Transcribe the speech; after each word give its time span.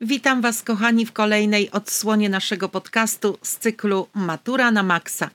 Witam 0.00 0.40
Was, 0.40 0.62
kochani, 0.62 1.06
w 1.06 1.12
kolejnej 1.12 1.70
odsłonie 1.70 2.28
naszego 2.28 2.68
podcastu 2.68 3.38
z 3.42 3.56
cyklu 3.56 4.08
Matura 4.14 4.70
na 4.70 4.82
Maxa. 4.82 5.30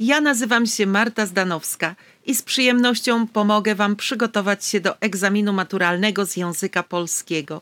Ja 0.00 0.20
nazywam 0.20 0.66
się 0.66 0.86
Marta 0.86 1.26
Zdanowska 1.26 1.96
i 2.26 2.34
z 2.34 2.42
przyjemnością 2.42 3.26
pomogę 3.26 3.74
Wam 3.74 3.96
przygotować 3.96 4.64
się 4.64 4.80
do 4.80 5.00
egzaminu 5.00 5.52
maturalnego 5.52 6.26
z 6.26 6.36
języka 6.36 6.82
polskiego. 6.82 7.60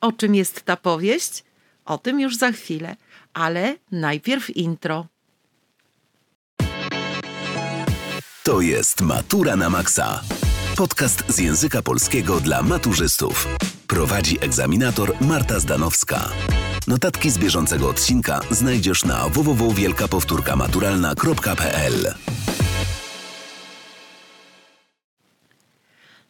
O 0.02 0.12
czym 0.12 0.36
jest 0.36 0.62
ta 0.62 0.78
powieść? 0.78 1.44
O 1.86 1.98
tym 1.98 2.20
już 2.20 2.38
za 2.38 2.52
chwilę, 2.52 2.96
ale 3.34 3.76
najpierw 3.92 4.50
intro. 4.50 5.06
To 8.44 8.62
jest 8.62 9.02
Matura 9.02 9.56
na 9.56 9.70
Maxa. 9.70 10.22
Podcast 10.78 11.24
z 11.28 11.40
języka 11.40 11.82
polskiego 11.82 12.40
dla 12.40 12.64
maturzystów. 12.64 13.48
Prowadzi 13.88 14.38
egzaminator 14.42 15.16
Marta 15.22 15.60
Zdanowska. 15.60 16.30
Notatki 16.88 17.30
z 17.30 17.38
bieżącego 17.38 17.90
odcinka 17.90 18.40
znajdziesz 18.52 19.06
na 19.06 19.30
www.wielkapowtórkamaturalna.pl. 19.30 22.14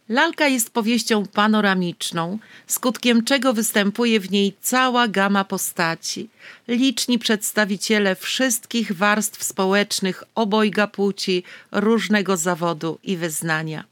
Lalka 0.09 0.47
jest 0.47 0.69
powieścią 0.69 1.25
panoramiczną, 1.25 2.39
skutkiem 2.67 3.23
czego 3.23 3.53
występuje 3.53 4.19
w 4.19 4.31
niej 4.31 4.53
cała 4.61 5.07
gama 5.07 5.45
postaci, 5.45 6.29
liczni 6.67 7.19
przedstawiciele 7.19 8.15
wszystkich 8.15 8.91
warstw 8.91 9.43
społecznych 9.43 10.23
obojga 10.35 10.87
płci, 10.87 11.43
różnego 11.71 12.37
zawodu 12.37 12.99
i 13.03 13.17
wyznania. 13.17 13.83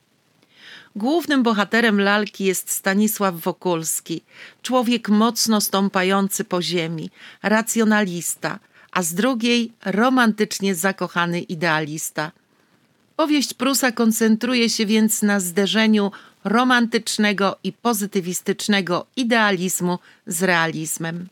Głównym 0.95 1.43
bohaterem 1.43 2.01
lalki 2.01 2.45
jest 2.45 2.71
Stanisław 2.71 3.35
Wokulski, 3.35 4.21
człowiek 4.61 5.09
mocno 5.09 5.61
stąpający 5.61 6.43
po 6.43 6.61
ziemi, 6.61 7.09
racjonalista, 7.43 8.59
a 8.91 9.03
z 9.03 9.13
drugiej 9.13 9.71
romantycznie 9.85 10.75
zakochany 10.75 11.41
idealista– 11.41 12.31
Powieść 13.17 13.53
Prusa 13.53 13.91
koncentruje 13.91 14.69
się 14.69 14.85
więc 14.85 15.21
na 15.21 15.39
zderzeniu 15.39 16.11
romantycznego 16.43 17.57
i 17.63 17.73
pozytywistycznego 17.73 19.05
idealizmu 19.15 19.99
z 20.27 20.43
realizmem. 20.43 21.27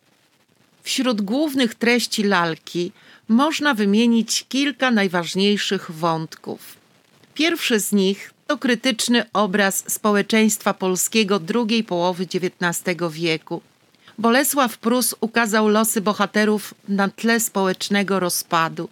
Wśród 0.84 1.22
głównych 1.22 1.76
treści 1.76 2.24
lalki 2.24 2.92
można 3.28 3.74
wymienić 3.74 4.46
kilka 4.50 4.92
najważniejszych 4.92 5.92
wątków. 5.92 6.60
Pierwszy 7.34 7.80
z 7.80 7.92
nich 7.92 8.34
to 8.48 8.58
krytyczny 8.58 9.26
obraz 9.34 9.84
społeczeństwa 9.88 10.74
polskiego 10.74 11.40
drugiej 11.40 11.84
połowy 11.84 12.24
XIX 12.24 12.96
wieku. 13.12 13.62
Bolesław 14.18 14.78
Prus 14.78 15.16
ukazał 15.22 15.68
losy 15.68 16.02
bohaterów 16.02 16.74
na 16.88 17.10
tle 17.10 17.40
społecznego 17.40 18.20
rozpadu 18.20 18.90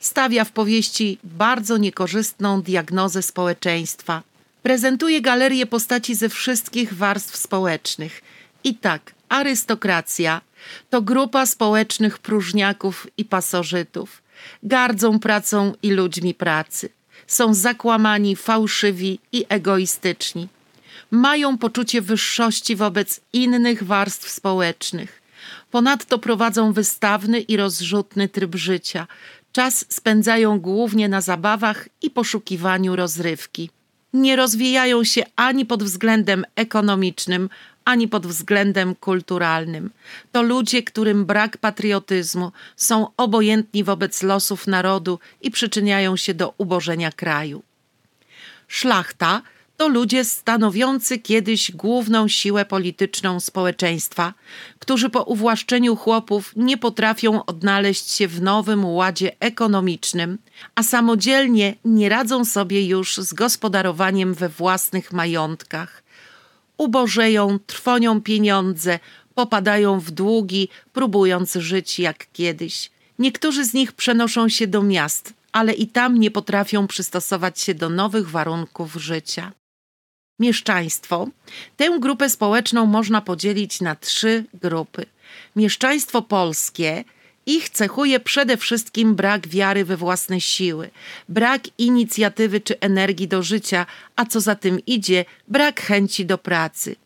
stawia 0.00 0.44
w 0.44 0.52
powieści 0.52 1.18
bardzo 1.24 1.76
niekorzystną 1.76 2.62
diagnozę 2.62 3.22
społeczeństwa. 3.22 4.22
Prezentuje 4.62 5.20
galerię 5.20 5.66
postaci 5.66 6.14
ze 6.14 6.28
wszystkich 6.28 6.94
warstw 6.94 7.36
społecznych. 7.36 8.22
I 8.64 8.74
tak, 8.74 9.14
arystokracja 9.28 10.40
to 10.90 11.02
grupa 11.02 11.46
społecznych 11.46 12.18
próżniaków 12.18 13.06
i 13.18 13.24
pasożytów. 13.24 14.22
Gardzą 14.62 15.18
pracą 15.18 15.74
i 15.82 15.90
ludźmi 15.90 16.34
pracy. 16.34 16.88
Są 17.26 17.54
zakłamani, 17.54 18.36
fałszywi 18.36 19.18
i 19.32 19.44
egoistyczni. 19.48 20.48
Mają 21.10 21.58
poczucie 21.58 22.02
wyższości 22.02 22.76
wobec 22.76 23.20
innych 23.32 23.82
warstw 23.82 24.30
społecznych. 24.30 25.22
Ponadto 25.70 26.18
prowadzą 26.18 26.72
wystawny 26.72 27.40
i 27.40 27.56
rozrzutny 27.56 28.28
tryb 28.28 28.54
życia, 28.54 29.06
Czas 29.56 29.84
spędzają 29.88 30.60
głównie 30.60 31.08
na 31.08 31.20
zabawach 31.20 31.88
i 32.02 32.10
poszukiwaniu 32.10 32.96
rozrywki. 32.96 33.70
Nie 34.12 34.36
rozwijają 34.36 35.04
się 35.04 35.22
ani 35.36 35.66
pod 35.66 35.82
względem 35.82 36.44
ekonomicznym, 36.56 37.48
ani 37.84 38.08
pod 38.08 38.26
względem 38.26 38.94
kulturalnym. 38.94 39.90
To 40.32 40.42
ludzie, 40.42 40.82
którym 40.82 41.26
brak 41.26 41.56
patriotyzmu, 41.56 42.52
są 42.76 43.06
obojętni 43.16 43.84
wobec 43.84 44.22
losów 44.22 44.66
narodu 44.66 45.18
i 45.40 45.50
przyczyniają 45.50 46.16
się 46.16 46.34
do 46.34 46.54
ubożenia 46.58 47.12
kraju. 47.12 47.62
Szlachta 48.68 49.42
to 49.76 49.88
ludzie 49.88 50.24
stanowiący 50.24 51.18
kiedyś 51.18 51.72
główną 51.72 52.28
siłę 52.28 52.64
polityczną 52.64 53.40
społeczeństwa, 53.40 54.34
którzy 54.78 55.10
po 55.10 55.22
uwłaszczeniu 55.22 55.96
chłopów 55.96 56.52
nie 56.56 56.78
potrafią 56.78 57.44
odnaleźć 57.44 58.10
się 58.10 58.28
w 58.28 58.42
nowym 58.42 58.84
ładzie 58.84 59.36
ekonomicznym, 59.40 60.38
a 60.74 60.82
samodzielnie 60.82 61.74
nie 61.84 62.08
radzą 62.08 62.44
sobie 62.44 62.86
już 62.86 63.16
z 63.16 63.34
gospodarowaniem 63.34 64.34
we 64.34 64.48
własnych 64.48 65.12
majątkach. 65.12 66.02
Ubożeją, 66.78 67.58
trwonią 67.66 68.20
pieniądze, 68.20 68.98
popadają 69.34 70.00
w 70.00 70.10
długi, 70.10 70.68
próbując 70.92 71.54
żyć 71.54 71.98
jak 71.98 72.26
kiedyś. 72.32 72.90
Niektórzy 73.18 73.64
z 73.64 73.74
nich 73.74 73.92
przenoszą 73.92 74.48
się 74.48 74.66
do 74.66 74.82
miast, 74.82 75.32
ale 75.52 75.72
i 75.72 75.86
tam 75.86 76.20
nie 76.20 76.30
potrafią 76.30 76.86
przystosować 76.86 77.60
się 77.60 77.74
do 77.74 77.88
nowych 77.88 78.30
warunków 78.30 78.94
życia 78.94 79.52
mieszczaństwo. 80.38 81.28
Tę 81.76 81.98
grupę 82.00 82.30
społeczną 82.30 82.86
można 82.86 83.20
podzielić 83.20 83.80
na 83.80 83.94
trzy 83.94 84.44
grupy. 84.54 85.06
Mieszczaństwo 85.56 86.22
polskie 86.22 87.04
ich 87.46 87.68
cechuje 87.70 88.20
przede 88.20 88.56
wszystkim 88.56 89.14
brak 89.14 89.48
wiary 89.48 89.84
we 89.84 89.96
własne 89.96 90.40
siły, 90.40 90.90
brak 91.28 91.62
inicjatywy 91.78 92.60
czy 92.60 92.80
energii 92.80 93.28
do 93.28 93.42
życia, 93.42 93.86
a 94.16 94.26
co 94.26 94.40
za 94.40 94.54
tym 94.54 94.78
idzie, 94.86 95.24
brak 95.48 95.80
chęci 95.80 96.26
do 96.26 96.38
pracy. 96.38 96.96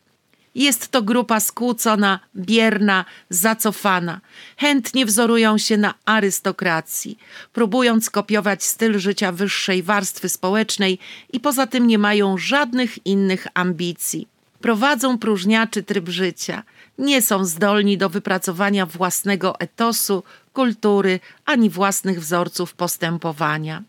Jest 0.55 0.87
to 0.87 1.01
grupa 1.01 1.39
skłócona, 1.39 2.19
bierna, 2.35 3.05
zacofana. 3.29 4.21
Chętnie 4.57 5.05
wzorują 5.05 5.57
się 5.57 5.77
na 5.77 5.93
arystokracji, 6.05 7.17
próbując 7.53 8.09
kopiować 8.09 8.63
styl 8.63 8.99
życia 8.99 9.31
wyższej 9.31 9.83
warstwy 9.83 10.29
społecznej 10.29 10.99
i 11.33 11.39
poza 11.39 11.67
tym 11.67 11.87
nie 11.87 11.97
mają 11.97 12.37
żadnych 12.37 13.05
innych 13.05 13.47
ambicji. 13.53 14.27
Prowadzą 14.61 15.17
próżniaczy 15.17 15.83
tryb 15.83 16.09
życia, 16.09 16.63
nie 16.97 17.21
są 17.21 17.45
zdolni 17.45 17.97
do 17.97 18.09
wypracowania 18.09 18.85
własnego 18.85 19.59
etosu, 19.59 20.23
kultury 20.53 21.19
ani 21.45 21.69
własnych 21.69 22.21
wzorców 22.21 22.73
postępowania. 22.73 23.83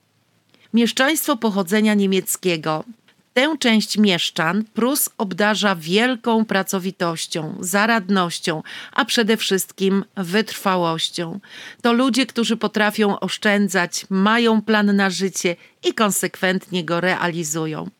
Mieszczaństwo 0.75 1.37
pochodzenia 1.37 1.95
niemieckiego 1.95 2.85
Tę 3.35 3.57
część 3.59 3.99
mieszczan 3.99 4.65
Prus 4.75 5.09
obdarza 5.19 5.77
wielką 5.77 6.45
pracowitością, 6.45 7.57
zaradnością, 7.61 8.63
a 8.93 9.05
przede 9.05 9.37
wszystkim 9.37 10.05
wytrwałością. 10.17 11.41
To 11.83 11.93
ludzie, 11.93 12.27
którzy 12.27 12.57
potrafią 12.57 13.21
oszczędzać, 13.21 14.07
mają 14.11 14.63
plan 14.63 14.97
na 14.97 15.11
życie 15.11 15.57
i 15.85 15.95
konsekwentnie 15.95 16.85
go 16.85 17.01
realizują 17.01 17.91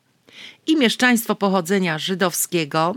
i 0.67 0.77
mieszczaństwo 0.77 1.35
pochodzenia 1.35 1.97
żydowskiego, 1.97 2.95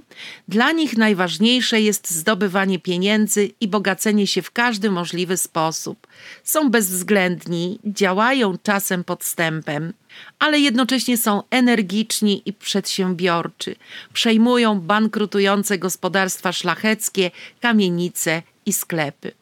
dla 0.48 0.72
nich 0.72 0.96
najważniejsze 0.96 1.80
jest 1.80 2.10
zdobywanie 2.10 2.78
pieniędzy 2.78 3.50
i 3.60 3.68
bogacenie 3.68 4.26
się 4.26 4.42
w 4.42 4.50
każdy 4.50 4.90
możliwy 4.90 5.36
sposób. 5.36 6.06
Są 6.44 6.70
bezwzględni, 6.70 7.78
działają 7.84 8.58
czasem 8.62 9.04
podstępem, 9.04 9.92
ale 10.38 10.58
jednocześnie 10.58 11.18
są 11.18 11.42
energiczni 11.50 12.42
i 12.44 12.52
przedsiębiorczy. 12.52 13.76
Przejmują 14.12 14.80
bankrutujące 14.80 15.78
gospodarstwa 15.78 16.52
szlacheckie, 16.52 17.30
kamienice 17.60 18.42
i 18.66 18.72
sklepy 18.72 19.32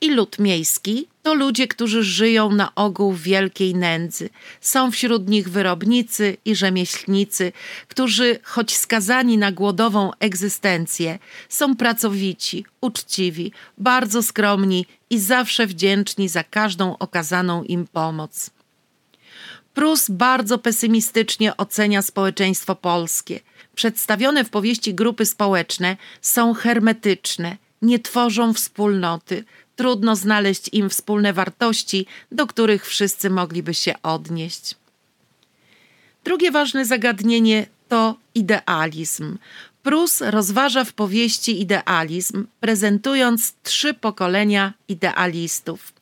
i 0.00 0.10
lud 0.10 0.38
miejski 0.38 1.08
to 1.28 1.34
ludzie, 1.34 1.68
którzy 1.68 2.02
żyją 2.02 2.50
na 2.50 2.74
ogół 2.74 3.12
w 3.12 3.22
wielkiej 3.22 3.74
nędzy. 3.74 4.30
Są 4.60 4.90
wśród 4.90 5.28
nich 5.28 5.48
wyrobnicy 5.48 6.36
i 6.44 6.56
rzemieślnicy, 6.56 7.52
którzy, 7.88 8.38
choć 8.42 8.76
skazani 8.76 9.38
na 9.38 9.52
głodową 9.52 10.10
egzystencję, 10.20 11.18
są 11.48 11.76
pracowici, 11.76 12.64
uczciwi, 12.80 13.52
bardzo 13.78 14.22
skromni 14.22 14.86
i 15.10 15.18
zawsze 15.18 15.66
wdzięczni 15.66 16.28
za 16.28 16.44
każdą 16.44 16.98
okazaną 16.98 17.62
im 17.62 17.86
pomoc. 17.86 18.50
Prus 19.74 20.10
bardzo 20.10 20.58
pesymistycznie 20.58 21.56
ocenia 21.56 22.02
społeczeństwo 22.02 22.74
polskie. 22.74 23.40
Przedstawione 23.74 24.44
w 24.44 24.50
powieści 24.50 24.94
grupy 24.94 25.26
społeczne 25.26 25.96
są 26.20 26.54
hermetyczne, 26.54 27.56
nie 27.82 27.98
tworzą 27.98 28.54
wspólnoty, 28.54 29.44
trudno 29.78 30.16
znaleźć 30.16 30.70
im 30.72 30.90
wspólne 30.90 31.32
wartości, 31.32 32.06
do 32.32 32.46
których 32.46 32.86
wszyscy 32.86 33.30
mogliby 33.30 33.74
się 33.74 33.94
odnieść. 34.02 34.74
Drugie 36.24 36.50
ważne 36.50 36.84
zagadnienie 36.84 37.66
to 37.88 38.16
idealizm. 38.34 39.38
Prus 39.82 40.20
rozważa 40.20 40.84
w 40.84 40.92
powieści 40.92 41.60
idealizm, 41.60 42.46
prezentując 42.60 43.54
trzy 43.62 43.94
pokolenia 43.94 44.72
idealistów. 44.88 45.92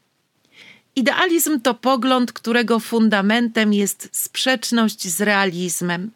Idealizm 0.97 1.61
to 1.61 1.75
pogląd, 1.75 2.33
którego 2.33 2.81
fundamentem 2.81 3.75
jest 3.75 4.09
sprzeczność 4.13 5.09
z 5.09 5.21
realizmem. 5.21 6.11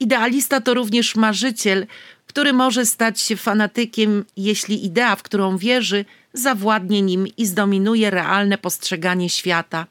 Idealista 0.00 0.60
to 0.60 0.74
również 0.74 1.16
marzyciel, 1.16 1.86
który 2.26 2.52
może 2.52 2.86
stać 2.86 3.20
się 3.20 3.36
fanatykiem, 3.36 4.24
jeśli 4.36 4.86
idea, 4.86 5.16
w 5.16 5.22
którą 5.22 5.56
wierzy, 5.56 6.04
zawładnie 6.34 7.02
nim 7.02 7.26
i 7.36 7.46
zdominuje 7.46 8.10
realne 8.10 8.58
postrzeganie 8.58 9.30
świata. 9.30 9.86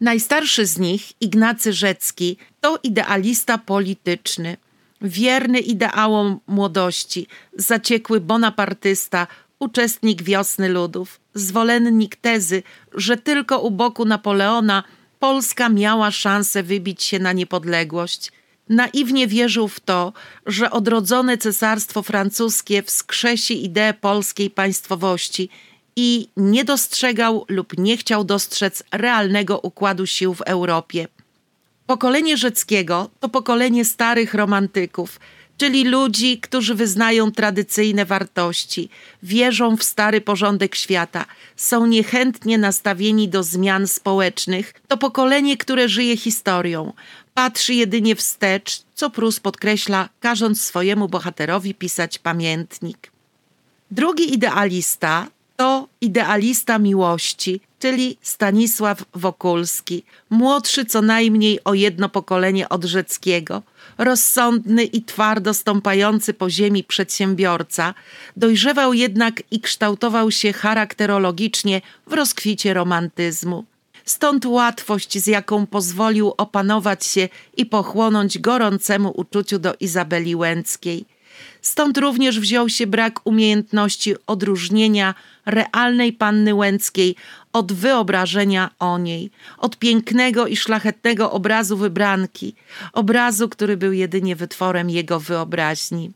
Najstarszy 0.00 0.66
z 0.66 0.78
nich, 0.78 1.12
Ignacy 1.20 1.72
Rzecki, 1.72 2.36
to 2.60 2.78
idealista 2.82 3.58
polityczny, 3.58 4.56
wierny 5.00 5.60
ideałom 5.60 6.40
młodości, 6.46 7.26
zaciekły 7.56 8.20
bonapartysta, 8.20 9.26
uczestnik 9.58 10.22
wiosny 10.22 10.68
ludów, 10.68 11.20
zwolennik 11.34 12.16
tezy, 12.16 12.62
że 12.94 13.16
tylko 13.16 13.60
u 13.60 13.70
boku 13.70 14.04
Napoleona 14.04 14.82
Polska 15.18 15.68
miała 15.68 16.10
szansę 16.10 16.62
wybić 16.62 17.02
się 17.02 17.18
na 17.18 17.32
niepodległość. 17.32 18.32
Naiwnie 18.68 19.26
wierzył 19.26 19.68
w 19.68 19.80
to, 19.80 20.12
że 20.46 20.70
odrodzone 20.70 21.38
cesarstwo 21.38 22.02
francuskie 22.02 22.82
wskrzesi 22.82 23.64
ideę 23.64 23.94
polskiej 23.94 24.50
państwowości 24.50 25.48
i 25.96 26.28
nie 26.36 26.64
dostrzegał 26.64 27.44
lub 27.48 27.78
nie 27.78 27.96
chciał 27.96 28.24
dostrzec 28.24 28.82
realnego 28.92 29.58
układu 29.58 30.06
sił 30.06 30.34
w 30.34 30.40
Europie. 30.40 31.08
Pokolenie 31.86 32.36
Rzeckiego 32.36 33.10
to 33.20 33.28
pokolenie 33.28 33.84
starych 33.84 34.34
romantyków, 34.34 35.20
czyli 35.56 35.84
ludzi, 35.84 36.40
którzy 36.40 36.74
wyznają 36.74 37.32
tradycyjne 37.32 38.04
wartości, 38.04 38.88
wierzą 39.22 39.76
w 39.76 39.82
stary 39.82 40.20
porządek 40.20 40.74
świata, 40.74 41.24
są 41.56 41.86
niechętnie 41.86 42.58
nastawieni 42.58 43.28
do 43.28 43.42
zmian 43.42 43.86
społecznych. 43.86 44.74
To 44.88 44.96
pokolenie, 44.96 45.56
które 45.56 45.88
żyje 45.88 46.16
historią, 46.16 46.92
patrzy 47.34 47.74
jedynie 47.74 48.16
wstecz, 48.16 48.82
co 48.94 49.10
Prus 49.10 49.40
podkreśla, 49.40 50.08
każąc 50.20 50.62
swojemu 50.62 51.08
bohaterowi 51.08 51.74
pisać 51.74 52.18
pamiętnik. 52.18 53.12
Drugi 53.90 54.34
idealista 54.34 55.26
to 55.56 55.88
idealista 56.00 56.78
miłości, 56.78 57.60
czyli 57.78 58.18
Stanisław 58.22 59.04
Wokulski, 59.14 60.04
młodszy 60.30 60.84
co 60.84 61.02
najmniej 61.02 61.64
o 61.64 61.74
jedno 61.74 62.08
pokolenie 62.08 62.68
od 62.68 62.84
Rzeckiego, 62.84 63.62
rozsądny 63.98 64.84
i 64.84 65.02
twardo 65.02 65.54
stąpający 65.54 66.34
po 66.34 66.50
ziemi 66.50 66.84
przedsiębiorca, 66.84 67.94
dojrzewał 68.36 68.94
jednak 68.94 69.42
i 69.50 69.60
kształtował 69.60 70.30
się 70.30 70.52
charakterologicznie 70.52 71.80
w 72.06 72.12
rozkwicie 72.12 72.74
romantyzmu. 72.74 73.64
Stąd 74.04 74.46
łatwość, 74.46 75.18
z 75.18 75.26
jaką 75.26 75.66
pozwolił 75.66 76.34
opanować 76.36 77.06
się 77.06 77.28
i 77.56 77.66
pochłonąć 77.66 78.38
gorącemu 78.38 79.12
uczuciu 79.16 79.58
do 79.58 79.74
Izabeli 79.80 80.36
Łęckiej– 80.36 81.04
Stąd 81.62 81.98
również 81.98 82.40
wziął 82.40 82.68
się 82.68 82.86
brak 82.86 83.20
umiejętności 83.24 84.14
odróżnienia 84.26 85.14
realnej 85.46 86.12
panny 86.12 86.54
Łęckiej 86.54 87.16
od 87.52 87.72
wyobrażenia 87.72 88.70
o 88.78 88.98
niej, 88.98 89.30
od 89.58 89.78
pięknego 89.78 90.46
i 90.46 90.56
szlachetnego 90.56 91.32
obrazu 91.32 91.76
wybranki, 91.76 92.54
obrazu, 92.92 93.48
który 93.48 93.76
był 93.76 93.92
jedynie 93.92 94.36
wytworem 94.36 94.90
jego 94.90 95.20
wyobraźni. 95.20 96.12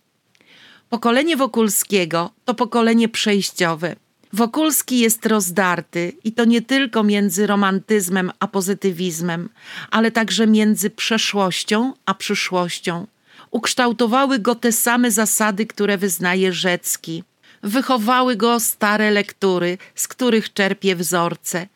Pokolenie 0.88 1.36
Wokulskiego 1.36 2.30
to 2.44 2.54
pokolenie 2.54 3.08
przejściowe. 3.08 3.96
Wokulski 4.32 4.98
jest 4.98 5.26
rozdarty 5.26 6.12
i 6.24 6.32
to 6.32 6.44
nie 6.44 6.62
tylko 6.62 7.02
między 7.02 7.46
romantyzmem 7.46 8.30
a 8.40 8.46
pozytywizmem, 8.46 9.48
ale 9.90 10.10
także 10.10 10.46
między 10.46 10.90
przeszłością 10.90 11.92
a 12.06 12.14
przyszłością 12.14 13.06
ukształtowały 13.50 14.38
go 14.38 14.54
te 14.54 14.72
same 14.72 15.10
zasady, 15.10 15.66
które 15.66 15.98
wyznaje 15.98 16.52
Rzecki. 16.52 17.24
Wychowały 17.62 18.36
go 18.36 18.60
stare 18.60 19.10
lektury, 19.10 19.78
z 19.94 20.08
których 20.08 20.52
czerpie 20.52 20.96
wzorce. 20.96 21.66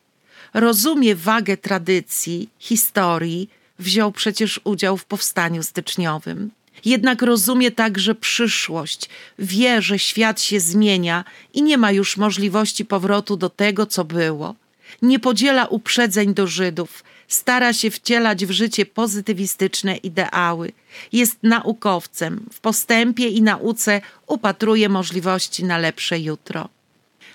Rozumie 0.54 1.14
wagę 1.14 1.56
tradycji, 1.56 2.48
historii, 2.58 3.48
wziął 3.78 4.12
przecież 4.12 4.60
udział 4.64 4.96
w 4.96 5.04
powstaniu 5.04 5.62
styczniowym. 5.62 6.50
Jednak 6.84 7.22
rozumie 7.22 7.70
także 7.70 8.14
przyszłość, 8.14 9.08
wie, 9.38 9.82
że 9.82 9.98
świat 9.98 10.40
się 10.40 10.60
zmienia 10.60 11.24
i 11.54 11.62
nie 11.62 11.78
ma 11.78 11.92
już 11.92 12.16
możliwości 12.16 12.84
powrotu 12.84 13.36
do 13.36 13.50
tego, 13.50 13.86
co 13.86 14.04
było. 14.04 14.54
Nie 15.02 15.18
podziela 15.18 15.66
uprzedzeń 15.66 16.34
do 16.34 16.46
Żydów, 16.46 17.04
stara 17.34 17.72
się 17.72 17.90
wcielać 17.90 18.46
w 18.46 18.50
życie 18.50 18.86
pozytywistyczne 18.86 19.96
ideały. 19.96 20.72
Jest 21.12 21.36
naukowcem, 21.42 22.46
w 22.52 22.60
postępie 22.60 23.28
i 23.28 23.42
nauce 23.42 24.00
upatruje 24.26 24.88
możliwości 24.88 25.64
na 25.64 25.78
lepsze 25.78 26.18
jutro. 26.18 26.68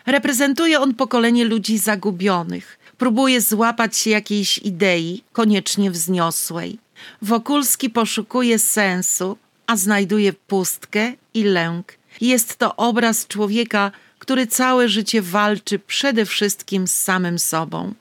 Reprezentuje 0.06 0.80
on 0.80 0.94
pokolenie 0.94 1.46
ludzi 1.46 1.78
zagubionych, 1.78 2.80
próbuje 2.98 3.42
złapać 3.42 3.98
się 3.98 4.10
jakiejś 4.10 4.58
idei, 4.58 5.24
koniecznie 5.34 5.92
wzniosłej. 5.92 6.78
Wokulski 7.22 7.90
poszukuje 7.90 8.60
sensu, 8.60 9.38
a 9.68 9.76
znajduje 9.76 10.34
pustkę 10.34 11.14
i 11.34 11.44
lęk. 11.44 11.94
Jest 12.22 12.58
to 12.58 12.76
obraz 12.76 13.28
człowieka, 13.28 13.92
który 14.20 14.48
całe 14.48 14.90
życie 14.90 15.22
walczy 15.22 15.80
przede 15.80 16.26
wszystkim 16.26 16.88
z 16.88 16.94
samym 16.94 17.40
sobą 17.40 17.94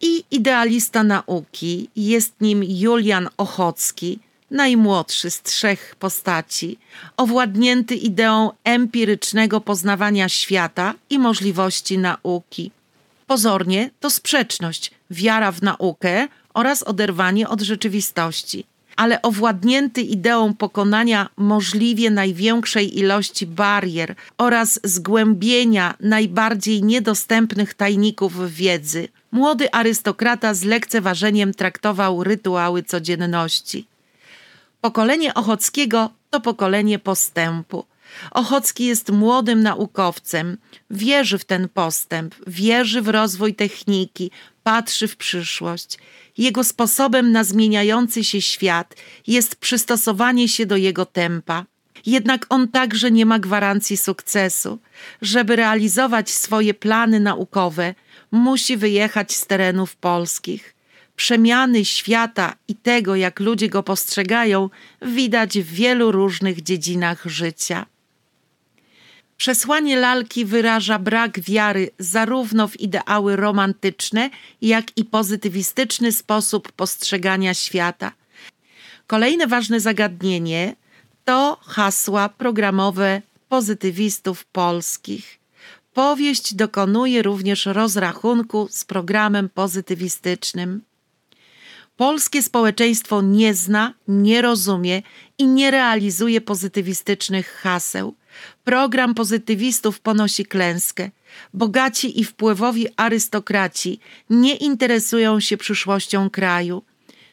i 0.00 0.24
idealista 0.30 1.02
nauki. 1.02 1.90
Jest 1.96 2.40
nim 2.40 2.64
Julian 2.64 3.28
Ochocki, 3.36 4.18
najmłodszy 4.50 5.30
z 5.30 5.42
trzech 5.42 5.96
postaci, 5.98 6.78
owładnięty 7.16 7.94
ideą 7.94 8.50
empirycznego 8.64 9.60
poznawania 9.60 10.28
świata 10.28 10.94
i 11.10 11.18
możliwości 11.18 11.98
nauki. 11.98 12.70
Pozornie 13.26 13.90
to 14.00 14.10
sprzeczność, 14.10 14.90
wiara 15.10 15.52
w 15.52 15.62
naukę 15.62 16.28
oraz 16.54 16.82
oderwanie 16.82 17.48
od 17.48 17.60
rzeczywistości 17.60 18.64
ale 18.98 19.22
owładnięty 19.22 20.02
ideą 20.02 20.54
pokonania 20.54 21.28
możliwie 21.36 22.10
największej 22.10 22.98
ilości 22.98 23.46
barier 23.46 24.14
oraz 24.38 24.80
zgłębienia 24.84 25.94
najbardziej 26.00 26.82
niedostępnych 26.82 27.74
tajników 27.74 28.54
wiedzy, 28.54 29.08
młody 29.32 29.72
arystokrata 29.72 30.54
z 30.54 30.64
lekceważeniem 30.64 31.54
traktował 31.54 32.24
rytuały 32.24 32.82
codzienności. 32.82 33.86
Pokolenie 34.80 35.34
Ochockiego 35.34 36.10
to 36.30 36.40
pokolenie 36.40 36.98
postępu. 36.98 37.84
Ochocki 38.30 38.86
jest 38.86 39.10
młodym 39.10 39.62
naukowcem, 39.62 40.56
wierzy 40.90 41.38
w 41.38 41.44
ten 41.44 41.68
postęp, 41.68 42.34
wierzy 42.46 43.02
w 43.02 43.08
rozwój 43.08 43.54
techniki, 43.54 44.30
patrzy 44.62 45.08
w 45.08 45.16
przyszłość. 45.16 45.98
Jego 46.38 46.64
sposobem 46.64 47.32
na 47.32 47.44
zmieniający 47.44 48.24
się 48.24 48.42
świat 48.42 48.94
jest 49.26 49.56
przystosowanie 49.56 50.48
się 50.48 50.66
do 50.66 50.76
jego 50.76 51.06
tempa. 51.06 51.64
Jednak 52.06 52.46
on 52.48 52.68
także 52.68 53.10
nie 53.10 53.26
ma 53.26 53.38
gwarancji 53.38 53.96
sukcesu. 53.96 54.78
Żeby 55.22 55.56
realizować 55.56 56.30
swoje 56.30 56.74
plany 56.74 57.20
naukowe, 57.20 57.94
musi 58.30 58.76
wyjechać 58.76 59.34
z 59.34 59.46
terenów 59.46 59.96
polskich. 59.96 60.74
Przemiany 61.16 61.84
świata 61.84 62.54
i 62.68 62.74
tego, 62.74 63.16
jak 63.16 63.40
ludzie 63.40 63.68
go 63.68 63.82
postrzegają, 63.82 64.70
widać 65.02 65.58
w 65.58 65.72
wielu 65.72 66.12
różnych 66.12 66.62
dziedzinach 66.62 67.22
życia. 67.26 67.86
Przesłanie 69.36 69.96
lalki 69.96 70.44
wyraża 70.44 70.98
brak 70.98 71.40
wiary 71.40 71.90
zarówno 71.98 72.68
w 72.68 72.80
ideały 72.80 73.36
romantyczne, 73.36 74.30
jak 74.62 74.96
i 74.96 75.04
pozytywistyczny 75.04 76.12
sposób 76.12 76.72
postrzegania 76.72 77.54
świata. 77.54 78.12
Kolejne 79.06 79.46
ważne 79.46 79.80
zagadnienie 79.80 80.76
to 81.28 81.58
hasła 81.62 82.28
programowe 82.28 83.22
pozytywistów 83.48 84.44
polskich. 84.44 85.38
Powieść 85.94 86.54
dokonuje 86.54 87.22
również 87.22 87.66
rozrachunku 87.66 88.68
z 88.70 88.84
programem 88.84 89.48
pozytywistycznym. 89.48 90.82
Polskie 91.96 92.42
społeczeństwo 92.42 93.22
nie 93.22 93.54
zna, 93.54 93.94
nie 94.08 94.42
rozumie 94.42 95.02
i 95.38 95.46
nie 95.46 95.70
realizuje 95.70 96.40
pozytywistycznych 96.40 97.48
haseł. 97.62 98.14
Program 98.64 99.14
pozytywistów 99.14 100.00
ponosi 100.00 100.46
klęskę. 100.46 101.10
Bogaci 101.54 102.20
i 102.20 102.24
wpływowi 102.24 102.86
arystokraci 102.96 104.00
nie 104.30 104.56
interesują 104.56 105.40
się 105.40 105.56
przyszłością 105.56 106.30
kraju. 106.30 106.82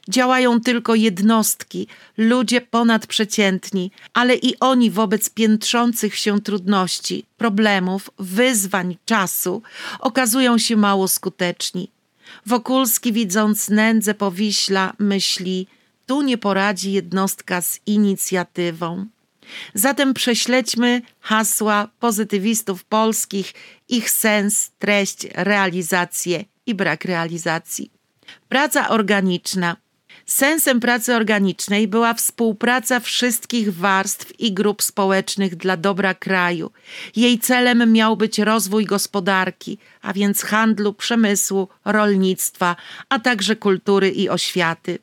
Działają 0.10 0.62
tylko 0.62 0.96
jednostki, 0.96 1.88
ludzie 2.18 2.62
ponadprzeciętni, 2.62 3.92
ale 4.14 4.36
i 4.36 4.60
oni 4.60 4.92
wobec 4.92 5.30
piętrzących 5.30 6.16
się 6.16 6.42
trudności, 6.42 7.26
problemów, 7.38 8.10
wyzwań 8.20 8.98
czasu 9.06 9.62
okazują 10.00 10.58
się 10.58 10.76
mało 10.76 11.08
skuteczni. 11.08 11.92
Wokulski, 12.46 13.14
widząc 13.14 13.70
nędzę 13.70 14.14
powiśla, 14.14 14.94
myśli: 15.00 15.68
Tu 16.06 16.22
nie 16.22 16.38
poradzi 16.38 16.92
jednostka 16.92 17.62
z 17.62 17.80
inicjatywą. 17.86 19.06
Zatem 19.74 20.14
prześledźmy 20.14 21.02
hasła 21.20 21.88
pozytywistów 22.00 22.84
polskich, 22.84 23.54
ich 23.90 24.10
sens, 24.12 24.72
treść, 24.80 25.28
realizację 25.34 26.46
i 26.66 26.76
brak 26.76 27.06
realizacji. 27.06 27.92
Praca 28.50 28.90
organiczna. 28.90 29.76
Sensem 30.26 30.80
pracy 30.80 31.16
organicznej 31.16 31.88
była 31.88 32.14
współpraca 32.14 33.00
wszystkich 33.00 33.74
warstw 33.74 34.40
i 34.40 34.54
grup 34.54 34.84
społecznych 34.84 35.56
dla 35.56 35.78
dobra 35.78 36.14
kraju. 36.14 36.72
Jej 37.16 37.40
celem 37.40 37.92
miał 37.92 38.18
być 38.18 38.40
rozwój 38.40 38.86
gospodarki, 38.86 39.78
a 40.02 40.14
więc 40.14 40.42
handlu, 40.42 40.94
przemysłu, 40.94 41.68
rolnictwa, 41.86 42.76
a 43.10 43.20
także 43.20 43.56
kultury 43.56 44.10
i 44.10 44.30
oświaty. 44.30 45.00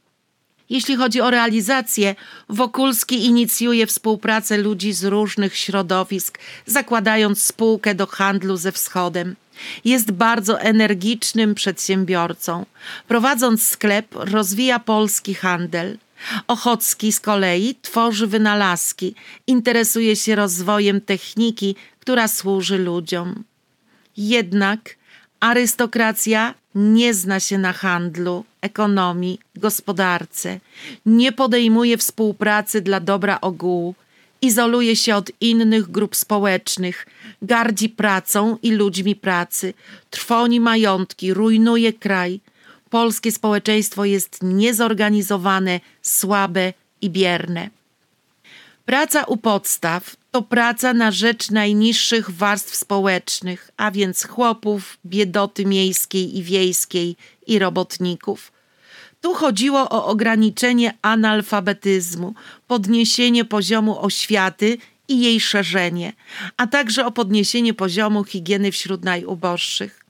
Jeśli 0.70 0.96
chodzi 0.96 1.20
o 1.20 1.30
realizację, 1.30 2.14
Wokulski 2.48 3.26
inicjuje 3.26 3.86
współpracę 3.86 4.58
ludzi 4.58 4.92
z 4.92 5.04
różnych 5.04 5.56
środowisk, 5.56 6.38
zakładając 6.66 7.42
spółkę 7.42 7.94
do 7.94 8.06
handlu 8.06 8.56
ze 8.56 8.72
wschodem. 8.72 9.36
Jest 9.84 10.12
bardzo 10.12 10.60
energicznym 10.60 11.54
przedsiębiorcą. 11.54 12.66
Prowadząc 13.08 13.68
sklep, 13.68 14.06
rozwija 14.12 14.78
polski 14.78 15.34
handel. 15.34 15.98
Ochocki 16.48 17.12
z 17.12 17.20
kolei 17.20 17.74
tworzy 17.82 18.26
wynalazki, 18.26 19.14
interesuje 19.46 20.16
się 20.16 20.34
rozwojem 20.34 21.00
techniki, 21.00 21.76
która 22.00 22.28
służy 22.28 22.78
ludziom. 22.78 23.44
Jednak 24.16 24.96
arystokracja 25.40 26.54
nie 26.74 27.14
zna 27.14 27.40
się 27.40 27.58
na 27.58 27.72
handlu, 27.72 28.44
ekonomii, 28.60 29.38
gospodarce, 29.56 30.60
nie 31.06 31.32
podejmuje 31.32 31.98
współpracy 31.98 32.80
dla 32.80 33.00
dobra 33.00 33.40
ogółu, 33.40 33.94
izoluje 34.42 34.96
się 34.96 35.16
od 35.16 35.30
innych 35.40 35.90
grup 35.90 36.16
społecznych, 36.16 37.06
gardzi 37.42 37.88
pracą 37.88 38.58
i 38.62 38.70
ludźmi 38.70 39.16
pracy, 39.16 39.74
trwoni 40.10 40.60
majątki, 40.60 41.34
rujnuje 41.34 41.92
kraj. 41.92 42.40
Polskie 42.90 43.32
społeczeństwo 43.32 44.04
jest 44.04 44.38
niezorganizowane, 44.42 45.80
słabe 46.02 46.72
i 47.00 47.10
bierne. 47.10 47.70
Praca 48.84 49.24
u 49.24 49.36
podstaw 49.36 50.16
to 50.30 50.42
praca 50.42 50.94
na 50.94 51.10
rzecz 51.10 51.50
najniższych 51.50 52.30
warstw 52.30 52.74
społecznych, 52.74 53.70
a 53.76 53.90
więc 53.90 54.24
chłopów, 54.24 54.98
biedoty 55.06 55.66
miejskiej 55.66 56.38
i 56.38 56.42
wiejskiej 56.42 57.16
i 57.46 57.58
robotników. 57.58 58.52
Tu 59.22 59.34
chodziło 59.34 59.88
o 59.88 60.06
ograniczenie 60.06 60.94
analfabetyzmu, 61.02 62.34
podniesienie 62.66 63.44
poziomu 63.44 64.04
oświaty 64.04 64.78
i 65.08 65.20
jej 65.20 65.40
szerzenie, 65.40 66.12
a 66.56 66.66
także 66.66 67.06
o 67.06 67.12
podniesienie 67.12 67.74
poziomu 67.74 68.24
higieny 68.24 68.72
wśród 68.72 69.04
najuboższych. 69.04 70.04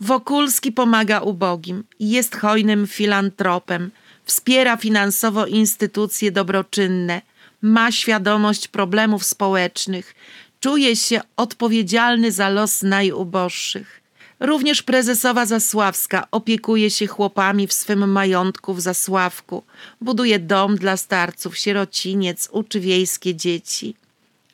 Wokulski 0.00 0.72
pomaga 0.72 1.20
ubogim, 1.20 1.84
jest 2.00 2.36
hojnym 2.36 2.86
filantropem, 2.86 3.90
wspiera 4.24 4.76
finansowo 4.76 5.46
instytucje 5.46 6.32
dobroczynne, 6.32 7.22
ma 7.62 7.92
świadomość 7.92 8.68
problemów 8.68 9.24
społecznych, 9.24 10.14
czuje 10.60 10.96
się 10.96 11.20
odpowiedzialny 11.36 12.32
za 12.32 12.48
los 12.48 12.82
najuboższych. 12.82 13.99
Również 14.40 14.82
prezesowa 14.82 15.46
Zasławska 15.46 16.26
opiekuje 16.30 16.90
się 16.90 17.06
chłopami 17.06 17.66
w 17.66 17.72
swym 17.72 18.12
majątku 18.12 18.74
w 18.74 18.80
Zasławku, 18.80 19.62
buduje 20.00 20.38
dom 20.38 20.76
dla 20.76 20.96
starców, 20.96 21.58
sierociniec, 21.58 22.48
uczy 22.52 22.80
wiejskie 22.80 23.34
dzieci. 23.34 23.94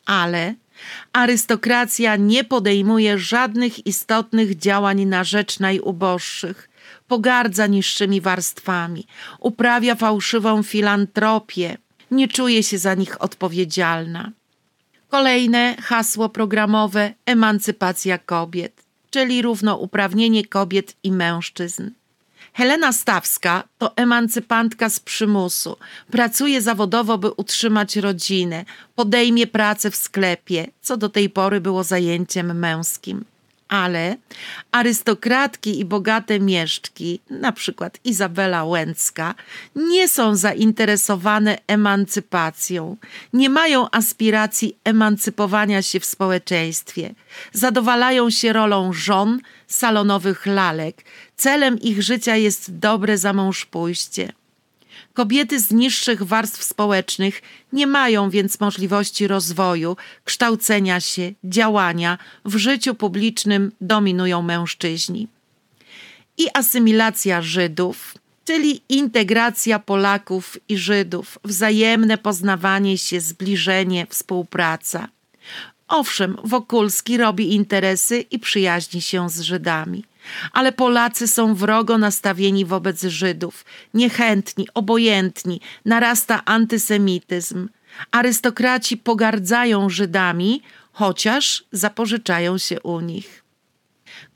Ale 0.07 0.55
arystokracja 1.13 2.17
nie 2.17 2.45
podejmuje 2.45 3.19
żadnych 3.19 3.87
istotnych 3.87 4.59
działań 4.59 5.05
na 5.05 5.25
rzecz 5.25 5.61
najuboższych, 5.61 6.69
pogardza 7.09 7.67
niższymi 7.67 8.21
warstwami, 8.21 9.07
uprawia 9.41 9.95
fałszywą 9.95 10.63
filantropię, 10.63 11.79
nie 12.11 12.29
czuje 12.29 12.63
się 12.63 12.79
za 12.79 12.95
nich 12.95 13.23
odpowiedzialna. 13.23 14.33
Kolejne 15.09 15.77
hasło 15.83 16.29
programowe 16.29 17.15
emancypacja 17.27 18.19
kobiet, 18.19 18.86
czyli 19.11 19.43
równouprawnienie 19.43 20.47
kobiet 20.47 20.97
i 21.03 21.13
mężczyzn. 21.13 21.91
Helena 22.53 22.93
Stawska 22.93 23.65
to 23.79 23.97
emancypantka 23.97 24.91
z 24.91 25.01
przymusu. 25.01 25.77
Pracuje 26.11 26.63
zawodowo, 26.63 27.19
by 27.19 27.31
utrzymać 27.31 27.97
rodzinę. 27.97 28.65
Podejmie 28.95 29.47
pracę 29.47 29.91
w 29.91 29.97
sklepie, 29.97 30.67
co 30.83 30.97
do 30.97 31.09
tej 31.09 31.31
pory 31.31 31.61
było 31.61 31.85
zajęciem 31.85 32.59
męskim 32.59 33.25
ale 33.69 34.17
arystokratki 34.73 35.81
i 35.81 35.85
bogate 35.85 36.41
mieszczki, 36.41 37.21
na 37.31 37.53
przykład 37.53 37.99
Izabela 38.05 38.65
Łęcka, 38.65 39.35
nie 39.77 40.09
są 40.09 40.37
zainteresowane 40.37 41.59
emancypacją, 41.67 42.97
nie 43.33 43.51
mają 43.51 43.91
aspiracji 43.91 44.77
emancypowania 44.85 45.83
się 45.83 46.01
w 46.01 46.05
społeczeństwie, 46.05 47.15
zadowalają 47.53 48.31
się 48.31 48.53
rolą 48.53 48.93
żon, 48.93 49.41
salonowych 49.67 50.47
lalek. 50.47 51.05
Celem 51.37 51.81
ich 51.81 52.03
życia 52.03 52.37
jest 52.37 52.79
dobre 52.79 53.19
zamążpójście. 53.19 54.33
Kobiety 55.17 55.61
z 55.61 55.71
niższych 55.71 56.23
warstw 56.23 56.63
społecznych 56.63 57.43
nie 57.73 57.87
mają 57.87 58.31
więc 58.31 58.61
możliwości 58.61 59.27
rozwoju, 59.27 59.97
kształcenia 60.25 61.01
się, 61.01 61.33
działania. 61.45 62.19
W 62.45 62.57
życiu 62.57 62.95
publicznym 62.95 63.73
dominują 63.81 64.43
mężczyźni. 64.43 65.29
I 66.39 66.47
asymilacja 66.55 67.43
Żydów, 67.43 68.15
czyli 68.45 68.81
integracja 68.89 69.79
Polaków 69.79 70.57
i 70.69 70.79
Żydów, 70.79 71.39
wzajemne 71.45 72.19
poznawanie 72.19 72.99
się, 72.99 73.21
zbliżenie, 73.21 74.07
współpraca. 74.11 75.09
Owszem, 75.89 76.37
Wokulski 76.45 77.17
robi 77.17 77.55
interesy 77.55 78.21
i 78.21 78.39
przyjaźni 78.39 79.01
się 79.01 79.31
z 79.31 79.41
Żydami. 79.41 80.05
Ale 80.53 80.73
Polacy 80.73 81.29
są 81.29 81.55
wrogo 81.55 81.99
nastawieni 81.99 82.65
wobec 82.65 83.03
Żydów, 83.03 83.65
niechętni, 83.95 84.69
obojętni, 84.75 85.61
narasta 85.85 86.45
antysemityzm. 86.45 87.69
Arystokraci 88.11 88.97
pogardzają 88.97 89.91
Żydami, 89.91 90.63
chociaż 90.93 91.65
zapożyczają 91.73 92.59
się 92.59 92.81
u 92.81 93.01
nich. 93.01 93.43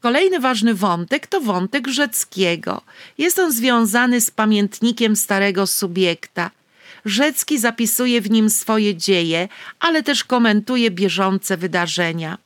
Kolejny 0.00 0.40
ważny 0.40 0.74
wątek 0.74 1.26
to 1.26 1.40
wątek 1.40 1.88
Rzeckiego. 1.88 2.82
Jest 3.18 3.38
on 3.38 3.52
związany 3.52 4.20
z 4.20 4.30
pamiętnikiem 4.30 5.16
starego 5.16 5.66
subiekta. 5.66 6.50
Rzecki 7.04 7.58
zapisuje 7.58 8.20
w 8.20 8.30
nim 8.30 8.50
swoje 8.50 8.96
dzieje, 8.96 9.48
ale 9.80 10.02
też 10.02 10.24
komentuje 10.24 10.90
bieżące 10.90 11.56
wydarzenia. 11.56 12.38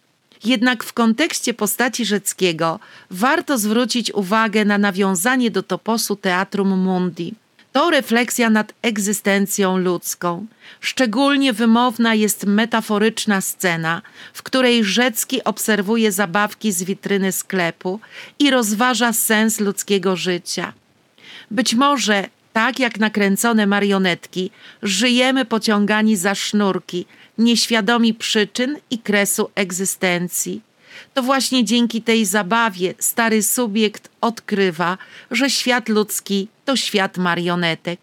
Jednak 0.45 0.85
w 0.85 0.93
kontekście 0.93 1.55
postaci 1.55 2.05
Rzeckiego 2.05 2.81
warto 3.11 3.59
zwrócić 3.59 4.15
uwagę 4.15 4.65
na 4.65 4.79
nawiązanie 4.79 5.51
do 5.51 5.63
toposu 5.63 6.17
Teatrum 6.17 6.79
Mundi. 6.79 7.35
To 7.73 7.91
refleksja 7.91 8.51
nad 8.51 8.73
egzystencją 8.83 9.79
ludzką. 9.79 10.47
Szczególnie 10.81 11.53
wymowna 11.53 12.15
jest 12.15 12.47
metaforyczna 12.47 13.41
scena, 13.41 14.03
w 14.33 14.43
której 14.43 14.85
Rzecki 14.85 15.45
obserwuje 15.45 16.13
zabawki 16.13 16.73
z 16.73 16.83
witryny 16.83 17.33
sklepu 17.33 18.01
i 18.39 18.51
rozważa 18.51 19.13
sens 19.13 19.61
ludzkiego 19.61 20.17
życia. 20.17 20.73
Być 21.51 21.75
może, 21.75 22.29
tak 22.53 22.79
jak 22.79 22.99
nakręcone 22.99 23.67
marionetki, 23.67 24.51
żyjemy 24.83 25.45
pociągani 25.45 26.17
za 26.17 26.35
sznurki, 26.35 27.07
nieświadomi 27.39 28.15
przyczyn 28.15 28.79
i 28.91 28.99
kresu 28.99 29.51
egzystencji. 29.55 30.63
To 31.15 31.23
właśnie 31.23 31.65
dzięki 31.65 32.03
tej 32.03 32.25
zabawie 32.25 32.95
stary 32.99 33.43
subiekt 33.43 34.09
odkrywa, 34.21 34.99
że 35.31 35.51
świat 35.51 35.89
ludzki 35.89 36.49
to 36.65 36.77
świat 36.77 37.19
marionetek. 37.19 38.01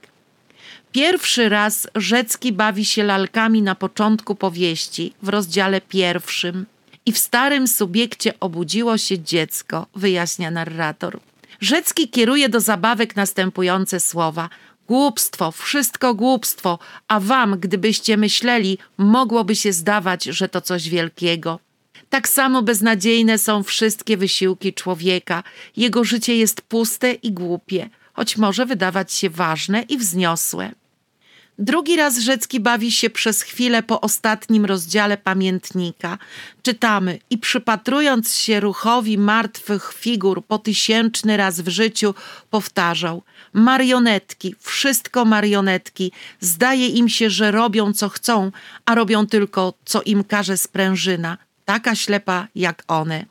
Pierwszy 0.91 1.49
raz 1.49 1.87
Rzecki 1.95 2.53
bawi 2.53 2.85
się 2.85 3.03
lalkami 3.03 3.61
na 3.61 3.75
początku 3.75 4.35
powieści, 4.35 5.13
w 5.23 5.29
rozdziale 5.29 5.81
pierwszym. 5.81 6.65
I 7.05 7.11
w 7.11 7.17
starym 7.17 7.67
subiekcie 7.67 8.33
obudziło 8.39 8.97
się 8.97 9.19
dziecko, 9.19 9.87
wyjaśnia 9.95 10.51
narrator. 10.51 11.19
Rzecki 11.61 12.09
kieruje 12.09 12.49
do 12.49 12.59
zabawek 12.59 13.15
następujące 13.15 13.99
słowa: 13.99 14.49
Głupstwo, 14.91 15.51
wszystko 15.51 16.15
głupstwo, 16.15 16.79
a 17.07 17.19
wam, 17.19 17.59
gdybyście 17.59 18.17
myśleli, 18.17 18.77
mogłoby 18.97 19.55
się 19.55 19.73
zdawać, 19.73 20.23
że 20.23 20.49
to 20.49 20.61
coś 20.61 20.89
wielkiego. 20.89 21.59
Tak 22.09 22.29
samo 22.29 22.61
beznadziejne 22.61 23.37
są 23.37 23.63
wszystkie 23.63 24.17
wysiłki 24.17 24.73
człowieka. 24.73 25.43
Jego 25.77 26.03
życie 26.03 26.37
jest 26.37 26.61
puste 26.61 27.13
i 27.13 27.31
głupie, 27.31 27.89
choć 28.13 28.37
może 28.37 28.65
wydawać 28.65 29.13
się 29.13 29.29
ważne 29.29 29.81
i 29.81 29.97
wzniosłe. 29.97 30.71
Drugi 31.61 31.95
raz 31.95 32.17
Rzecki 32.17 32.59
bawi 32.59 32.91
się 32.91 33.09
przez 33.09 33.41
chwilę 33.41 33.83
po 33.83 34.01
ostatnim 34.01 34.65
rozdziale 34.65 35.17
pamiętnika. 35.17 36.17
Czytamy 36.63 37.19
i 37.29 37.37
przypatrując 37.37 38.35
się 38.35 38.59
ruchowi 38.59 39.17
martwych 39.17 39.93
figur 39.93 40.43
po 40.45 40.59
tysięczny 40.59 41.37
raz 41.37 41.61
w 41.61 41.67
życiu 41.67 42.13
powtarzał 42.49 43.23
marionetki, 43.53 44.55
wszystko 44.59 45.25
marionetki. 45.25 46.11
Zdaje 46.39 46.87
im 46.87 47.09
się, 47.09 47.29
że 47.29 47.51
robią 47.51 47.93
co 47.93 48.09
chcą, 48.09 48.51
a 48.85 48.95
robią 48.95 49.27
tylko 49.27 49.73
co 49.85 50.01
im 50.01 50.23
każe 50.23 50.57
sprężyna, 50.57 51.37
taka 51.65 51.95
ślepa 51.95 52.47
jak 52.55 52.83
one. 52.87 53.25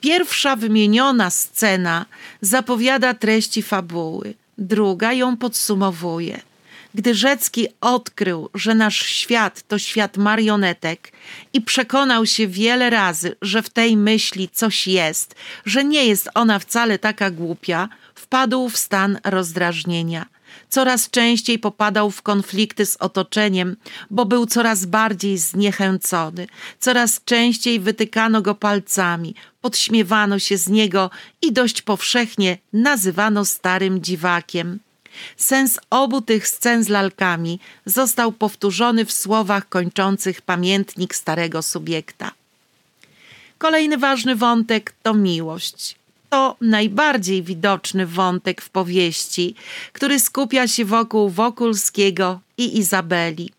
Pierwsza 0.00 0.56
wymieniona 0.56 1.30
scena 1.30 2.06
zapowiada 2.40 3.14
treści 3.14 3.62
fabuły, 3.62 4.34
druga 4.58 5.12
ją 5.12 5.36
podsumowuje. 5.36 6.49
Gdy 6.94 7.14
Rzecki 7.14 7.66
odkrył, 7.80 8.50
że 8.54 8.74
nasz 8.74 9.06
świat 9.06 9.62
to 9.68 9.78
świat 9.78 10.16
marionetek 10.16 11.12
i 11.52 11.60
przekonał 11.60 12.26
się 12.26 12.48
wiele 12.48 12.90
razy, 12.90 13.36
że 13.42 13.62
w 13.62 13.70
tej 13.70 13.96
myśli 13.96 14.48
coś 14.48 14.86
jest, 14.86 15.34
że 15.66 15.84
nie 15.84 16.06
jest 16.06 16.28
ona 16.34 16.58
wcale 16.58 16.98
taka 16.98 17.30
głupia, 17.30 17.88
wpadł 18.14 18.68
w 18.68 18.76
stan 18.76 19.18
rozdrażnienia. 19.24 20.26
Coraz 20.68 21.10
częściej 21.10 21.58
popadał 21.58 22.10
w 22.10 22.22
konflikty 22.22 22.86
z 22.86 22.96
otoczeniem, 22.96 23.76
bo 24.10 24.26
był 24.26 24.46
coraz 24.46 24.86
bardziej 24.86 25.38
zniechęcony. 25.38 26.46
Coraz 26.78 27.24
częściej 27.24 27.80
wytykano 27.80 28.42
go 28.42 28.54
palcami, 28.54 29.34
podśmiewano 29.60 30.38
się 30.38 30.56
z 30.56 30.68
niego 30.68 31.10
i 31.42 31.52
dość 31.52 31.82
powszechnie 31.82 32.58
nazywano 32.72 33.44
starym 33.44 34.02
dziwakiem. 34.02 34.80
Sens 35.36 35.80
obu 35.90 36.20
tych 36.20 36.48
scen 36.48 36.84
z 36.84 36.88
lalkami 36.88 37.60
został 37.86 38.32
powtórzony 38.32 39.04
w 39.04 39.12
słowach 39.12 39.68
kończących 39.68 40.42
pamiętnik 40.42 41.14
starego 41.14 41.62
subiekta. 41.62 42.30
Kolejny 43.58 43.98
ważny 43.98 44.36
wątek 44.36 44.94
to 45.02 45.14
miłość. 45.14 45.96
To 46.30 46.56
najbardziej 46.60 47.42
widoczny 47.42 48.06
wątek 48.06 48.62
w 48.62 48.70
powieści, 48.70 49.54
który 49.92 50.20
skupia 50.20 50.68
się 50.68 50.84
wokół 50.84 51.28
Wokulskiego 51.28 52.40
i 52.58 52.78
Izabeli. 52.78 53.52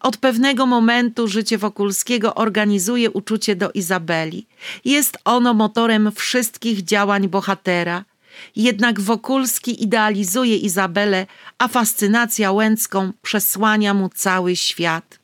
Od 0.00 0.16
pewnego 0.16 0.66
momentu 0.66 1.28
życie 1.28 1.58
Wokulskiego 1.58 2.34
organizuje 2.34 3.10
uczucie 3.10 3.56
do 3.56 3.70
Izabeli. 3.70 4.46
Jest 4.84 5.18
ono 5.24 5.54
motorem 5.54 6.12
wszystkich 6.12 6.84
działań 6.84 7.28
bohatera– 7.28 8.04
jednak 8.56 9.00
Wokulski 9.00 9.82
idealizuje 9.82 10.56
Izabelę, 10.56 11.26
a 11.58 11.68
fascynacja 11.68 12.52
Łęcką 12.52 13.12
przesłania 13.22 13.94
mu 13.94 14.08
cały 14.08 14.56
świat. 14.56 15.18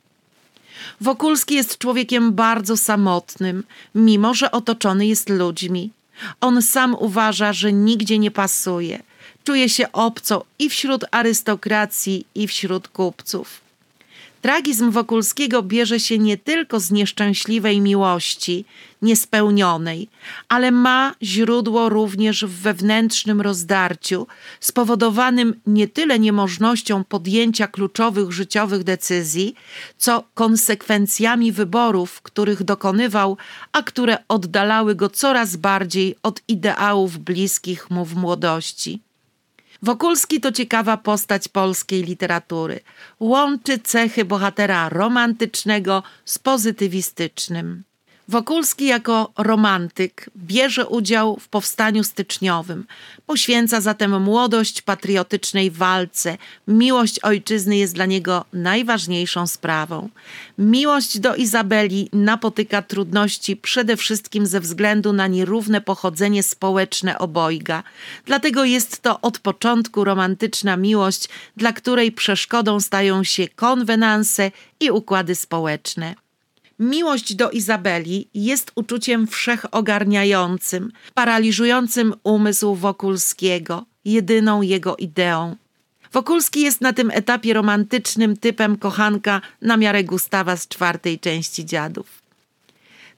Wokulski 1.01 1.55
jest 1.55 1.79
człowiekiem 1.79 2.33
bardzo 2.33 2.77
samotnym, 2.77 3.65
mimo 3.95 4.35
że 4.35 4.51
otoczony 4.51 5.07
jest 5.07 5.29
ludźmi. 5.29 5.91
On 6.41 6.63
sam 6.63 6.95
uważa, 6.95 7.53
że 7.53 7.73
nigdzie 7.73 8.19
nie 8.19 8.31
pasuje. 8.31 9.03
Czuje 9.45 9.69
się 9.69 9.93
obco 9.93 10.45
i 10.59 10.71
wśród 10.71 11.05
arystokracji, 11.11 12.27
i 12.35 12.49
wśród 12.49 12.89
kupców. 12.89 13.61
Tragizm 14.43 14.91
Wokulskiego 14.91 15.63
bierze 15.63 16.01
się 16.01 16.19
nie 16.19 16.37
tylko 16.37 16.81
z 16.81 16.91
nieszczęśliwej 16.91 17.81
miłości, 17.81 18.65
niespełnionej, 19.03 20.09
ale 20.49 20.71
ma 20.71 21.15
źródło 21.23 21.89
również 21.89 22.45
w 22.45 22.63
wewnętrznym 22.63 23.41
rozdarciu, 23.41 24.27
spowodowanym 24.61 25.61
nie 25.67 25.89
tyle 25.89 26.19
niemożnością 26.19 27.05
podjęcia 27.05 27.67
kluczowych 27.67 28.33
życiowych 28.33 28.85
decyzji, 28.85 29.55
co 29.99 30.25
konsekwencjami 30.35 31.53
wyborów, 31.53 32.23
których 32.23 32.63
dokonywał, 32.63 33.37
a 33.73 33.83
które 33.83 34.19
oddalały 34.29 34.95
go 34.95 35.11
coraz 35.11 35.57
bardziej 35.57 36.17
od 36.23 36.43
ideałów 36.49 37.19
bliskich 37.19 37.91
mu 37.91 38.05
w 38.05 38.17
młodości. 38.17 39.01
Wokulski 39.83 40.41
to 40.41 40.53
ciekawa 40.53 40.97
postać 40.97 41.49
polskiej 41.49 42.05
literatury. 42.05 42.81
Łączy 43.21 43.79
cechy 43.79 44.25
bohatera 44.25 44.89
romantycznego 44.89 46.03
z 46.25 46.39
pozytywistycznym. 46.39 47.85
Wokulski 48.31 48.87
jako 48.87 49.33
romantyk 49.39 50.31
bierze 50.37 50.87
udział 50.87 51.37
w 51.41 51.49
powstaniu 51.49 52.05
styczniowym. 52.05 52.87
Poświęca 53.27 53.81
zatem 53.81 54.23
młodość 54.23 54.83
patriotycznej 54.83 55.71
walce. 55.71 56.39
Miłość 56.69 57.19
ojczyzny 57.19 57.77
jest 57.77 57.95
dla 57.95 58.07
niego 58.07 58.45
najważniejszą 58.53 59.47
sprawą. 59.47 60.09
Miłość 60.59 61.19
do 61.19 61.37
Izabeli 61.37 62.09
napotyka 62.13 62.83
trudności 62.83 63.57
przede 63.57 63.97
wszystkim 63.97 64.47
ze 64.47 64.61
względu 64.61 65.13
na 65.13 65.27
nierówne 65.27 65.81
pochodzenie 65.81 66.43
społeczne 66.43 67.19
obojga. 67.19 67.83
Dlatego 68.27 68.65
jest 68.65 69.03
to 69.03 69.21
od 69.21 69.39
początku 69.39 70.05
romantyczna 70.05 70.77
miłość, 70.77 71.29
dla 71.57 71.73
której 71.73 72.13
przeszkodą 72.13 72.81
stają 72.81 73.25
się 73.25 73.49
konwenanse 73.49 74.51
i 74.81 74.91
układy 74.91 75.35
społeczne. 75.35 76.30
Miłość 76.81 77.35
do 77.35 77.51
Izabeli 77.51 78.29
jest 78.35 78.73
uczuciem 78.75 79.27
wszechogarniającym, 79.27 80.93
paraliżującym 81.15 82.15
umysł 82.23 82.75
Wokulskiego, 82.75 83.85
jedyną 84.05 84.63
jego 84.63 84.97
ideą. 84.97 85.57
Wokulski 86.13 86.61
jest 86.61 86.81
na 86.81 86.93
tym 86.93 87.11
etapie 87.11 87.55
romantycznym 87.55 88.37
typem 88.37 88.77
kochanka 88.77 89.41
na 89.63 89.77
miarę 89.77 90.05
Gustawa 90.05 90.57
z 90.57 90.69
czwartej 90.69 91.19
części 91.19 91.67
Dziadów. 91.67 92.07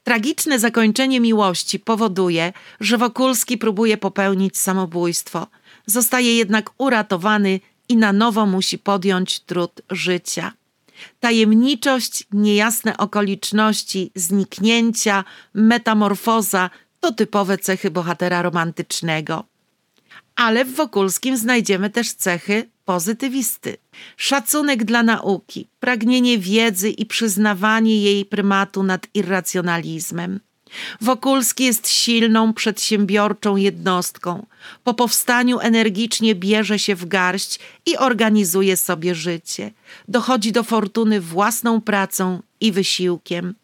Tragiczne 0.04 0.58
zakończenie 0.58 1.20
miłości 1.20 1.78
powoduje, 1.78 2.52
że 2.80 2.98
Wokulski 2.98 3.58
próbuje 3.58 3.96
popełnić 3.96 4.58
samobójstwo. 4.58 5.46
Zostaje 5.86 6.36
jednak 6.36 6.70
uratowany 6.78 7.60
i 7.88 7.96
na 7.96 8.12
nowo 8.12 8.46
musi 8.46 8.78
podjąć 8.78 9.40
trud 9.40 9.80
życia. 9.90 10.52
Tajemniczość, 11.20 12.24
niejasne 12.32 12.96
okoliczności, 12.96 14.10
zniknięcia, 14.14 15.24
metamorfoza 15.54 16.70
to 17.00 17.12
typowe 17.12 17.58
cechy 17.58 17.90
bohatera 17.90 18.42
romantycznego. 18.42 19.44
Ale 20.36 20.64
w 20.64 20.74
Wokulskim 20.74 21.36
znajdziemy 21.36 21.90
też 21.90 22.12
cechy 22.12 22.70
pozytywisty. 22.84 23.76
Szacunek 24.16 24.84
dla 24.84 25.02
nauki, 25.02 25.68
pragnienie 25.80 26.38
wiedzy 26.38 26.90
i 26.90 27.06
przyznawanie 27.06 28.02
jej 28.02 28.24
prymatu 28.24 28.82
nad 28.82 29.06
irracjonalizmem. 29.14 30.40
Wokulski 31.00 31.64
jest 31.64 31.88
silną, 31.88 32.54
przedsiębiorczą 32.54 33.56
jednostką. 33.56 34.46
Po 34.84 34.94
powstaniu 34.94 35.60
energicznie 35.60 36.34
bierze 36.34 36.78
się 36.78 36.94
w 36.94 37.06
garść 37.06 37.58
i 37.86 37.96
organizuje 37.96 38.76
sobie 38.76 39.14
życie. 39.14 39.70
Dochodzi 40.08 40.52
do 40.52 40.62
fortuny 40.62 41.20
własną 41.20 41.80
pracą 41.80 42.42
i 42.60 42.72
wysiłkiem. 42.72 43.54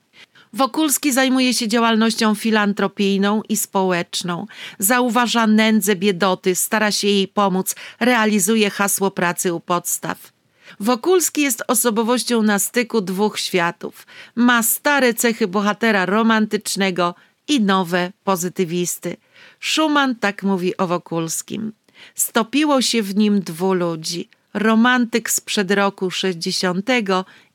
Wokulski 0.52 1.12
zajmuje 1.12 1.54
się 1.54 1.68
działalnością 1.68 2.34
filantropijną 2.34 3.42
i 3.48 3.56
społeczną. 3.56 4.46
Zauważa 4.78 5.46
nędzę 5.46 5.96
biedoty, 5.96 6.54
stara 6.54 6.92
się 6.92 7.08
jej 7.08 7.28
pomóc, 7.28 7.74
realizuje 8.00 8.70
hasło 8.70 9.10
pracy 9.10 9.52
u 9.52 9.60
podstaw. 9.60 10.37
Wokulski 10.80 11.40
jest 11.42 11.62
osobowością 11.68 12.42
na 12.42 12.58
styku 12.58 13.00
dwóch 13.00 13.38
światów. 13.38 14.06
Ma 14.34 14.62
stare 14.62 15.14
cechy 15.14 15.48
bohatera 15.48 16.06
romantycznego 16.06 17.14
i 17.48 17.60
nowe 17.60 18.12
pozytywisty. 18.24 19.16
Schumann 19.60 20.16
tak 20.16 20.42
mówi 20.42 20.76
o 20.76 20.86
Wokulskim. 20.86 21.72
Stopiło 22.14 22.82
się 22.82 23.02
w 23.02 23.16
nim 23.16 23.40
dwu 23.40 23.74
ludzi. 23.74 24.28
Romantyk 24.54 25.30
sprzed 25.30 25.70
roku 25.70 26.10
60 26.10 26.86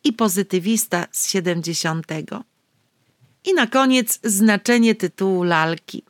i 0.04 0.14
pozytywista 0.14 1.08
z 1.12 1.30
70. 1.30 2.08
I 3.46 3.54
na 3.54 3.68
koniec 3.68 4.20
znaczenie 4.24 4.96
tytułu 4.96 5.44
lalki. 5.44 6.04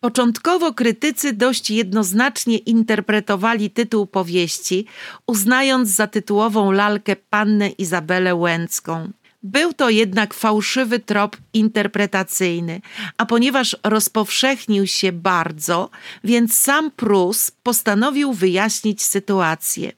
Początkowo 0.00 0.74
krytycy 0.74 1.32
dość 1.32 1.70
jednoznacznie 1.70 2.58
interpretowali 2.58 3.70
tytuł 3.70 4.06
powieści, 4.06 4.86
uznając 5.26 5.88
za 5.88 6.06
tytułową 6.06 6.70
lalkę 6.70 7.16
pannę 7.16 7.68
Izabelę 7.68 8.34
Łęcką. 8.34 9.10
Był 9.42 9.72
to 9.72 9.90
jednak 9.90 10.34
fałszywy 10.34 10.98
trop 10.98 11.36
interpretacyjny, 11.52 12.80
a 13.18 13.26
ponieważ 13.26 13.76
rozpowszechnił 13.84 14.86
się 14.86 15.12
bardzo, 15.12 15.90
więc 16.24 16.56
sam 16.56 16.90
Prus 16.90 17.50
postanowił 17.62 18.32
wyjaśnić 18.32 19.02
sytuację. 19.02 19.92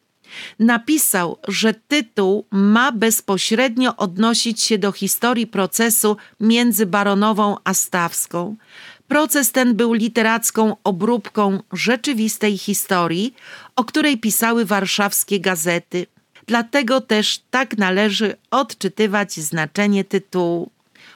Napisał, 0.58 1.38
że 1.48 1.74
tytuł 1.74 2.44
ma 2.50 2.92
bezpośrednio 2.92 3.96
odnosić 3.96 4.62
się 4.62 4.78
do 4.78 4.92
historii 4.92 5.46
procesu 5.46 6.16
między 6.40 6.86
Baronową 6.86 7.56
a 7.64 7.74
Stawską. 7.74 8.56
Proces 9.08 9.52
ten 9.52 9.74
był 9.74 9.92
literacką 9.92 10.76
obróbką 10.84 11.62
rzeczywistej 11.72 12.58
historii, 12.58 13.34
o 13.76 13.84
której 13.84 14.18
pisały 14.18 14.64
warszawskie 14.64 15.40
gazety. 15.40 16.06
Dlatego 16.46 17.00
też 17.00 17.40
tak 17.50 17.78
należy 17.78 18.36
odczytywać 18.50 19.32
znaczenie 19.32 20.04
tytułu. 20.04 20.70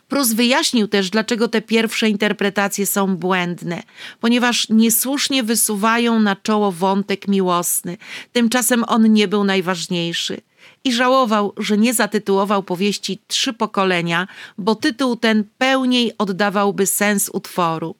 Prus 0.08 0.32
wyjaśnił 0.32 0.88
też, 0.88 1.10
dlaczego 1.10 1.48
te 1.48 1.62
pierwsze 1.62 2.08
interpretacje 2.08 2.86
są 2.86 3.16
błędne, 3.16 3.82
ponieważ 4.20 4.68
niesłusznie 4.68 5.42
wysuwają 5.42 6.20
na 6.20 6.36
czoło 6.36 6.72
wątek 6.72 7.28
miłosny. 7.28 7.96
Tymczasem 8.32 8.84
on 8.88 9.12
nie 9.12 9.28
był 9.28 9.44
najważniejszy. 9.44 10.40
I 10.84 10.92
żałował, 10.92 11.52
że 11.56 11.78
nie 11.78 11.94
zatytułował 11.94 12.62
powieści 12.62 13.18
Trzy 13.26 13.52
pokolenia, 13.52 14.28
bo 14.58 14.74
tytuł 14.74 15.16
ten 15.16 15.44
pełniej 15.58 16.12
oddawałby 16.18 16.86
sens 16.86 17.30
utworu. 17.32 17.94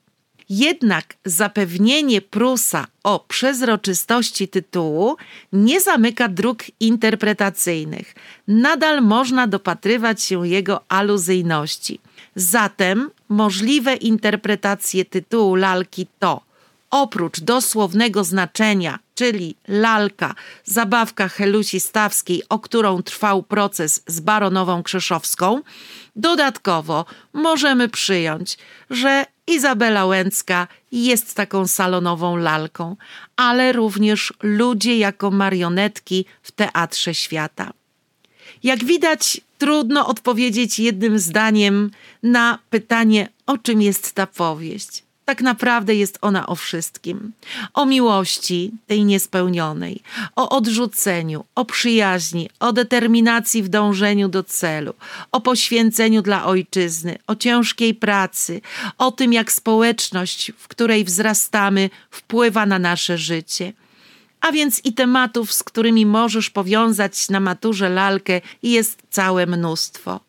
Jednak 0.48 1.14
zapewnienie 1.24 2.20
Prusa 2.20 2.86
o 3.02 3.24
przezroczystości 3.28 4.48
tytułu 4.48 5.16
nie 5.52 5.80
zamyka 5.80 6.28
dróg 6.28 6.64
interpretacyjnych. 6.80 8.14
Nadal 8.48 9.02
można 9.02 9.46
dopatrywać 9.46 10.22
się 10.22 10.48
jego 10.48 10.80
aluzyjności. 10.88 12.00
Zatem 12.36 13.10
możliwe 13.28 13.94
interpretacje 13.94 15.04
tytułu 15.04 15.54
lalki 15.54 16.06
to 16.18 16.40
oprócz 16.90 17.40
dosłownego 17.40 18.24
znaczenia, 18.24 18.98
czyli 19.22 19.54
lalka, 19.68 20.34
zabawka 20.64 21.28
Helusi 21.28 21.80
Stawskiej, 21.80 22.42
o 22.48 22.58
którą 22.58 23.02
trwał 23.02 23.42
proces 23.42 24.02
z 24.06 24.20
baronową 24.20 24.82
Krzeszowską, 24.82 25.62
dodatkowo 26.16 27.04
możemy 27.32 27.88
przyjąć, 27.88 28.58
że 28.90 29.26
Izabela 29.46 30.06
Łęcka 30.06 30.68
jest 30.92 31.34
taką 31.34 31.66
salonową 31.66 32.36
lalką, 32.36 32.96
ale 33.36 33.72
również 33.72 34.32
ludzie 34.42 34.98
jako 34.98 35.30
marionetki 35.30 36.24
w 36.42 36.52
teatrze 36.52 37.14
świata. 37.14 37.72
Jak 38.62 38.84
widać, 38.84 39.40
trudno 39.58 40.06
odpowiedzieć 40.06 40.78
jednym 40.78 41.18
zdaniem 41.18 41.90
na 42.22 42.58
pytanie, 42.70 43.28
o 43.46 43.58
czym 43.58 43.82
jest 43.82 44.12
ta 44.12 44.26
powieść 44.26 45.02
tak 45.24 45.42
naprawdę 45.42 45.94
jest 45.94 46.18
ona 46.20 46.46
o 46.46 46.54
wszystkim. 46.54 47.32
O 47.74 47.86
miłości, 47.86 48.70
tej 48.86 49.04
niespełnionej, 49.04 50.02
o 50.36 50.48
odrzuceniu, 50.48 51.44
o 51.54 51.64
przyjaźni, 51.64 52.50
o 52.60 52.72
determinacji 52.72 53.62
w 53.62 53.68
dążeniu 53.68 54.28
do 54.28 54.42
celu, 54.42 54.94
o 55.32 55.40
poświęceniu 55.40 56.22
dla 56.22 56.44
ojczyzny, 56.44 57.18
o 57.26 57.36
ciężkiej 57.36 57.94
pracy, 57.94 58.60
o 58.98 59.12
tym, 59.12 59.32
jak 59.32 59.52
społeczność, 59.52 60.52
w 60.58 60.68
której 60.68 61.04
wzrastamy, 61.04 61.90
wpływa 62.10 62.66
na 62.66 62.78
nasze 62.78 63.18
życie 63.18 63.72
a 64.42 64.52
więc 64.52 64.84
i 64.84 64.92
tematów, 64.92 65.52
z 65.52 65.62
którymi 65.62 66.06
możesz 66.06 66.50
powiązać 66.50 67.28
na 67.28 67.40
maturze 67.40 67.88
lalkę, 67.88 68.40
jest 68.62 69.02
całe 69.10 69.46
mnóstwo 69.46 70.20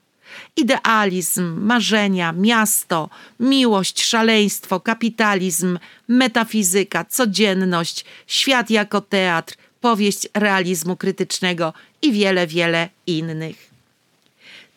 idealizm, 0.55 1.65
marzenia, 1.65 2.31
miasto, 2.31 3.09
miłość, 3.39 4.03
szaleństwo, 4.03 4.79
kapitalizm, 4.79 5.79
metafizyka, 6.07 7.05
codzienność, 7.05 8.05
świat 8.27 8.69
jako 8.69 9.01
teatr, 9.01 9.55
powieść 9.81 10.27
realizmu 10.33 10.95
krytycznego 10.95 11.73
i 12.01 12.11
wiele, 12.11 12.47
wiele 12.47 12.89
innych. 13.07 13.73